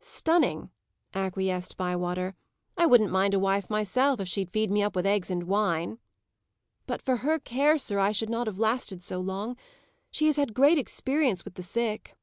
[0.00, 0.70] "Stunning,"
[1.14, 2.34] acquiesced Bywater.
[2.76, 5.98] "I wouldn't mind a wife myself, if she'd feed me up with eggs and wine."
[6.86, 9.56] "But for her care, sir, I should not have lasted so long.
[10.10, 12.18] She has had great experience with the sick."